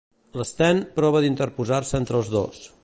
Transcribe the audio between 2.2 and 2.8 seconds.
els dos.